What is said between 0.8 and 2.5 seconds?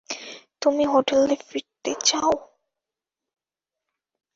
হোটেলে ফিরতে চাও?